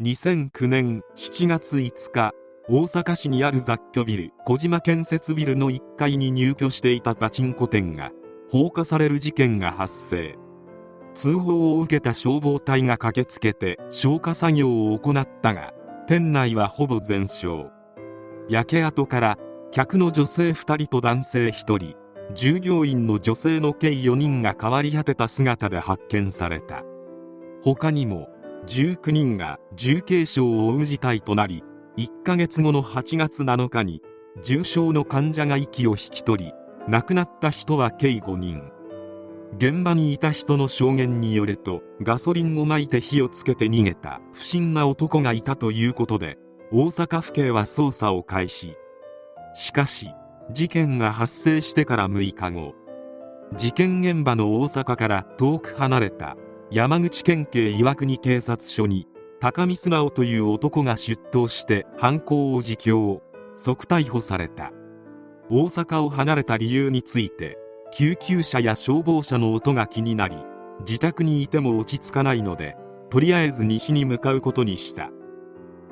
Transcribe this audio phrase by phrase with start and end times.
[0.00, 2.30] 2009年7月5日
[2.68, 8.12] 大阪市にある雑居ビル小島建設ビルの1階に入居していたパチンコ店が
[8.48, 10.38] 放火される事件が発生。
[11.14, 15.74] 通報を受けた消防隊が駆けつけて消火作業を行ったが
[16.06, 17.66] 店内はほぼ全焼。
[18.48, 19.36] 焼け跡から
[19.72, 21.96] 客の女性2人と男性1人
[22.36, 26.84] 従業員の女性の計4人が変わり果てた姿で発見された。
[27.64, 28.28] 他にも
[28.66, 31.64] 19人が重軽傷を負う事態となり
[31.96, 34.02] 1ヶ月後の8月7日に
[34.42, 36.52] 重症の患者が息を引き取り
[36.86, 38.62] 亡くなった人は計5人。
[39.56, 46.38] 現場にいた人の証言によるとガソリンをまいて火をつけて逃げた不審な男がいたということで
[46.70, 48.76] 大阪府警は捜査を開始。
[49.54, 50.10] しかし
[50.52, 52.74] 事件が発生してから6日後
[53.56, 56.36] 事件現場の大阪から遠く離れた
[56.70, 59.08] 山口県警岩国警察署に
[59.40, 63.22] 高見素直という男が出頭して犯行を自供
[63.54, 64.70] 即逮捕された。
[65.48, 67.56] 大阪を離れた理由について
[67.94, 70.36] 救急車や消防車の音が気になり
[70.80, 72.76] 自宅にいても落ち着かないので
[73.08, 75.08] とりあえず西に向かうことにした。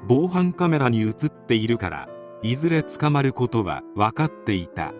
[0.06, 2.08] 防犯カメラに映っているから
[2.42, 4.92] いずれ捕まることは分かっていた。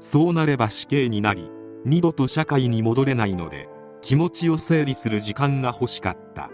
[0.00, 1.48] そうなれば死刑になり
[1.84, 3.68] 二度と社会に戻れないので
[4.06, 6.48] 気持ちを整理する時間が欲しかった。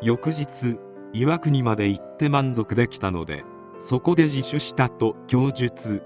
[0.00, 0.78] 翌日
[1.12, 3.42] 岩国まで行って満足できたので
[3.80, 6.04] そこで自首したと供述。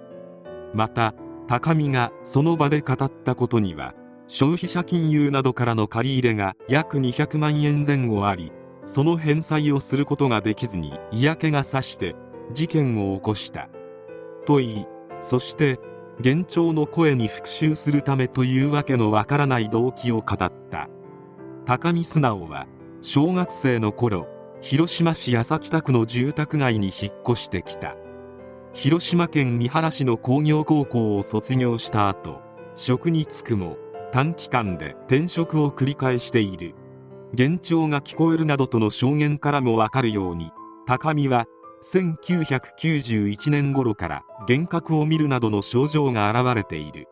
[0.73, 1.13] また
[1.47, 3.93] 高見がその場で語ったことには
[4.29, 8.51] 消費者金融などからの借り入れが約200万円前後あり
[8.87, 12.17] その返済をすることができずに嫌気がさして
[12.55, 13.69] 事件を起こした。
[14.47, 14.87] と言い
[15.21, 15.79] そして
[16.25, 20.89] 幻聴の声に復讐するためというわけのわからない動機を語った。
[21.67, 22.69] 高見素直は
[23.01, 24.29] 小学生の頃
[24.61, 27.97] 広島市安佐北区の住宅街に引っ越してきた。
[28.73, 32.41] 広島県三原市の工業高校を卒業した後
[32.77, 33.77] 職に就くも
[34.13, 36.77] 短期間で転職を繰り返している。
[37.37, 40.53] 幻聴が聞こえるなどとの証言からもわかるように
[40.87, 41.47] 高見は
[41.83, 47.07] 1991年頃から幻覚を見るなどの症状が現れている。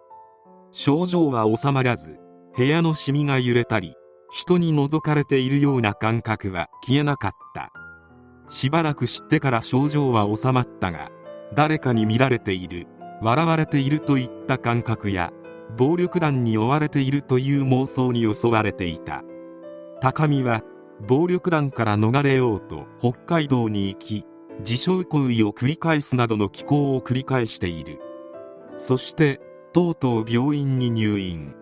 [0.71, 2.19] 症状は収まらず
[2.57, 3.95] 部屋のシミが揺れたり
[4.31, 7.73] 人に覗かれているような感覚は消えなかった。
[8.49, 11.11] しばらく知ってから症状は収まったが
[11.55, 12.87] 誰かに見られている
[13.23, 15.33] 笑われているといった感覚や
[15.77, 19.23] 暴力団に追われているという妄想に襲われていた。
[20.01, 20.63] 高見は
[21.07, 24.25] 暴力団から逃れようと北海道に行き
[24.61, 28.01] 自傷行為を繰り返すなどの気候を繰り返している。
[28.77, 29.41] そして
[29.73, 31.55] とうとう病院に入院。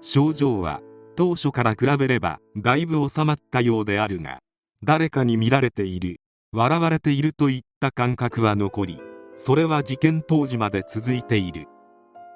[0.00, 0.80] 症状は
[1.16, 4.38] 当初から比べればだいぶ収まったようであるが
[4.82, 6.20] 誰かに見られている。
[6.52, 9.00] 笑われているといった感覚は残り
[9.36, 11.68] それは事件当時まで続いている。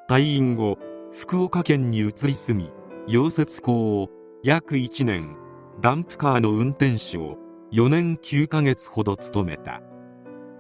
[0.09, 0.79] 退院後
[1.11, 2.71] 福岡県に移り住み
[3.09, 4.11] 溶接工を
[4.45, 5.37] 約1年
[5.81, 7.39] ダンプカーの運転手を
[7.75, 9.83] 4年9ヶ月ほど務めた。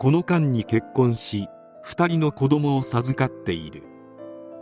[0.00, 1.46] この間に結婚し
[1.86, 3.84] 2人の子供を授かっている。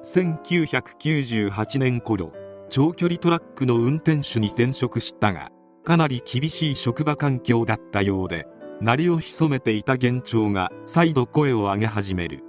[0.04, 2.30] 1998年頃
[2.68, 5.48] 長距離トラックの運転手に転職したが
[5.82, 8.46] かなり厳しい職場環境だったようで
[8.82, 12.44] 鳴りを潜めていた幻聴が再度声を上げ始める。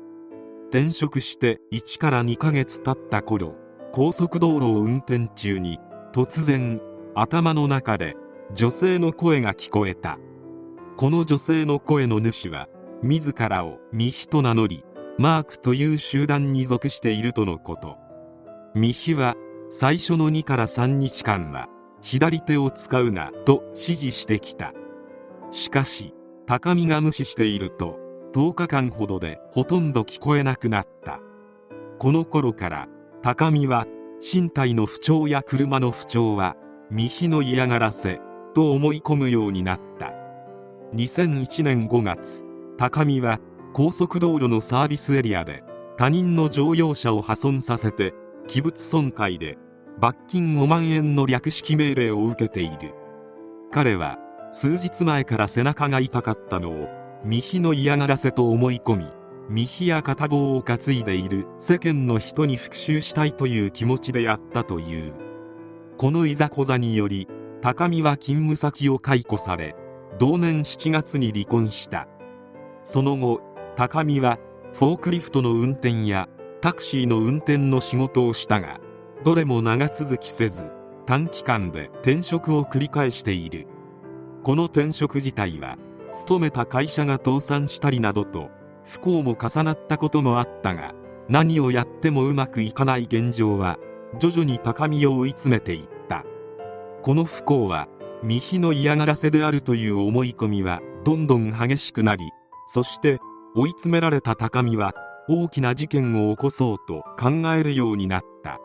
[0.67, 3.55] 転職して1から2ヶ月経った頃
[3.93, 5.79] 高速道路を運転中に
[6.11, 6.81] 突然
[7.15, 8.17] 頭の中で
[8.55, 10.19] 女性の声が聞こえた。
[10.95, 12.67] この女性の声の主は
[13.01, 14.85] 自らをミヒと名乗り
[15.17, 17.97] マークという集団に属しているとのこと。
[18.75, 19.35] ミヒは
[19.71, 21.67] 最初の2から3日間は
[22.01, 24.71] 左手を使うなと指示してきた。
[25.49, 26.13] しかし
[26.45, 27.97] 高見が無視していると
[28.35, 31.19] 10日間ほどでほとんど聞こえなくなった。
[31.97, 32.87] この頃から
[33.23, 33.87] 高見は
[34.21, 36.55] 身体の不調や車の不調は
[36.91, 38.21] ミヒの嫌がらせ
[38.53, 40.13] と思い込むようになった。
[40.95, 42.45] 2001年5月
[42.77, 43.39] 高見は
[43.73, 45.63] 高速道路のサービスエリアで
[45.97, 48.13] 他人の乗用車を破損させて
[48.47, 49.57] 器物損壊で
[49.99, 52.93] 罰金5万円の略式命令を受けている。
[53.71, 54.17] 彼は
[54.51, 56.87] 数日前から背中が痛かったのを
[57.25, 59.05] ミヒの嫌がらせと思い込み
[59.49, 65.13] ミヒや片棒を担いでいる世間の人に復讐したいという気持ちでやったという。
[65.97, 67.27] このいざこざにより
[67.63, 69.73] 高見は勤務先を解雇され
[70.19, 72.09] 同年7月に離婚した。
[72.83, 73.39] その後
[73.77, 74.37] 高見は
[74.73, 76.27] フォークリフトの運転や
[76.59, 78.81] タクシーの運転の仕事をしたが
[79.23, 80.65] どれも長続きせず
[81.05, 83.65] 短期間で転職を繰り返している。
[84.43, 85.77] この転職自体は
[86.11, 88.49] 勤めた会社が倒産したりなどと
[88.83, 90.93] 不幸も重なったこともあったが
[91.29, 93.79] 何をやってもうまくいかない現状は
[94.19, 95.92] 徐々に高みを追い詰めていった
[97.03, 97.87] この不幸は
[98.23, 102.23] 見比の嫌がらせであるという思い込みはどんどん激しくなり
[102.65, 103.19] そして
[103.55, 104.93] 追い詰められた高見は
[105.27, 108.59] 大きな事件を起こそうと考えるようになった。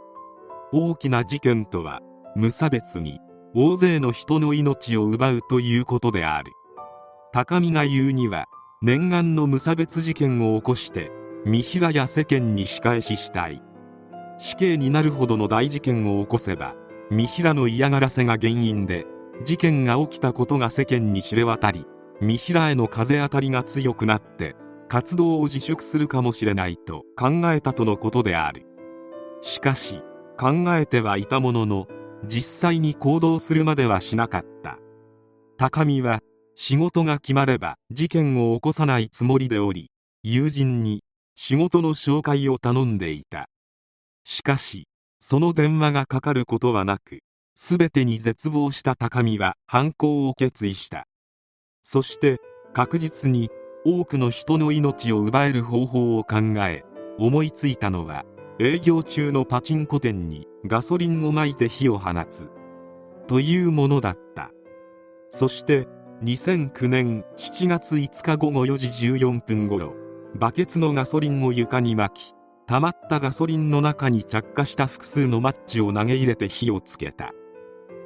[0.73, 2.01] 大きな事件とは
[2.35, 3.21] 無差別に
[3.55, 6.53] 大勢の人の命を奪うということである。
[7.33, 8.47] 高見が言うには
[8.83, 11.11] 念願の無差別事件を起こして
[11.45, 13.63] 見平や世間に仕返ししたい。
[14.37, 16.75] 死刑になるほどの大事件を起こせば
[17.11, 19.07] 見平の嫌がらせが原因で
[19.45, 21.87] 事件が起きたことが世間に知れ渡り
[22.21, 24.57] 見平への風当たりが強くなって
[24.89, 28.67] 活動を自粛するかもしれないと考えたとのことである。
[29.41, 30.03] しかし
[30.39, 31.87] 考えてはいたものの
[32.25, 34.79] 実際に行動するまではしなかった。
[35.57, 36.21] 高見は
[36.55, 39.91] 仕事が決まれば事件を起こさないつもりでおり
[40.25, 41.05] 友人に
[41.37, 43.47] 仕事の紹介を頼んでいた。
[44.25, 44.88] しかし
[45.19, 47.21] その電話がかかることはなく
[47.57, 51.07] 全てに絶望した高見は犯行を決意した。
[51.83, 52.37] そして
[52.73, 53.51] 確実に
[53.85, 56.85] 多くの人の命を奪える方法を考え
[57.19, 58.25] 思いついたのは
[58.61, 62.49] 営業中のパチンコ店にガソリンをまいて火を放つ
[63.27, 64.51] というものだった。
[65.31, 65.89] そして
[66.23, 69.95] 2009年7月5日午後4時14分頃
[70.35, 72.35] バケツのガソリンを床にまき
[72.69, 77.33] 溜まったガソリンの中に着火した複数のマッチを投げ入れて火をつけた。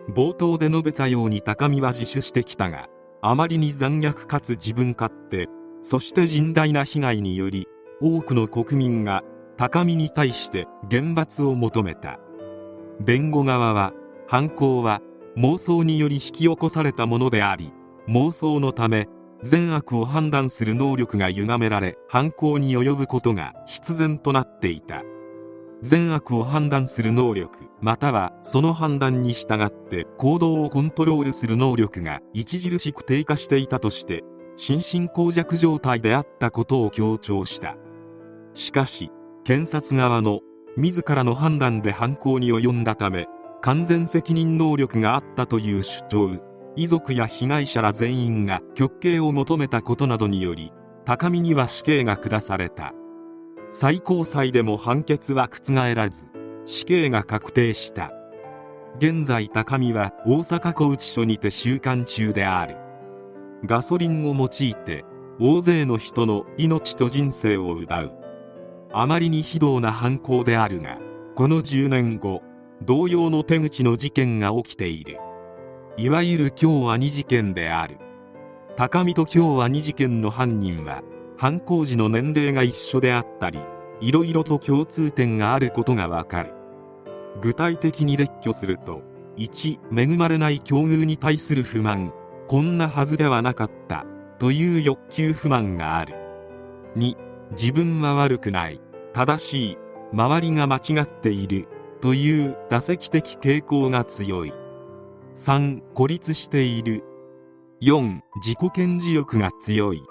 [0.09, 2.89] 冒頭で述べたように高見は自首してきたが
[3.23, 5.49] あまりに残虐かつ自分勝手
[5.81, 7.67] そして甚大な被害により
[8.01, 9.23] 多くの国民が
[9.57, 12.21] 高見に対して厳罰を求めた。
[13.01, 13.93] 弁護側は
[14.29, 15.01] 犯行は
[15.37, 17.73] 妄想により引き起こされたものであり
[18.07, 19.09] 妄想のため
[19.43, 25.03] 善悪を判断する能力が歪められ犯行に及ぶことが必然となっていた。
[25.83, 34.23] 善悪を判断する能力またはその判断に従って行動をコントロールする能力が著しく低下していたとして
[34.55, 37.77] 心神耗弱状態であったことを強調した。
[38.55, 39.11] しかし
[39.43, 40.41] 検察側の
[40.77, 43.27] 自らの判断で犯行に及んだため
[43.61, 46.52] 完全責任能力があったという主張。
[46.75, 50.73] 遺族や被害者ら全員が極刑を求めたことなどにより
[51.05, 52.93] 高見には死刑が下された。
[53.71, 56.27] 最高裁でも判決は覆らず
[56.67, 58.13] 死刑が確定した。
[58.99, 62.77] 現在高見は大阪拘置所にて収監中である。
[63.65, 65.05] ガソリンを用いて
[65.41, 68.13] 大勢の人の命と人生を奪う。
[68.93, 70.99] あまりに非道な犯行であるが
[71.35, 72.43] この10年後
[72.83, 75.19] 同様の手口の事件が起きている。
[75.97, 77.99] いわゆる京アニ事件である。
[78.77, 81.03] 高見と京アニ事件の犯人は
[81.37, 83.59] 犯行時の年齢が一緒であったり
[84.01, 86.55] いろいろと共通点があることがわかる。
[87.41, 89.03] 具体的に列挙すると
[89.37, 92.13] 1恵まれない境遇に対する不満。
[92.49, 94.05] こんなはずではなかった。
[94.39, 96.15] という欲求不満がある。
[96.97, 97.17] 2
[97.53, 98.81] 自分は悪くない。
[99.13, 99.79] 正しい。
[100.13, 101.69] 周りが間違っている。
[102.01, 104.53] という打席的傾向が強い。
[105.35, 107.03] 3孤立している。
[107.81, 110.03] 4自己顕示欲が強い。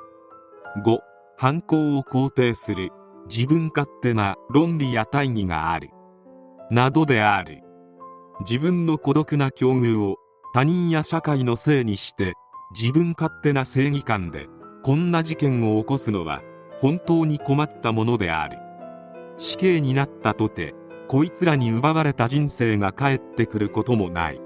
[0.86, 1.00] 5
[1.38, 2.90] 犯行を肯定する。
[3.30, 5.90] 自分勝手な論理や大義がある。
[6.72, 7.62] などである。
[8.42, 10.18] 自分の孤独な境遇を
[10.54, 12.34] 他人や社会のせいにして
[12.76, 14.48] 自分勝手な正義感で
[14.84, 16.42] こんな事件を起こすのは
[16.80, 18.58] 本当に困ったものである。
[19.38, 20.74] 死刑になったとて
[21.08, 24.42] こいつらに奪われた人生が返ってくることもない。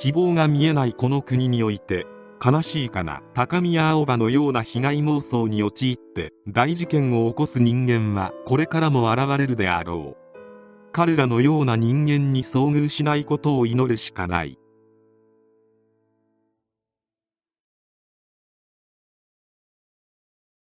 [0.00, 2.06] 希望が見えないこの国において
[2.42, 10.20] 悲しいかな高宮青葉のような被害妄想に陥って大事件を起こす人間はこれからも現れるであろう。
[10.90, 14.58] 彼らのような人間に遭遇しないことを祈るしかない。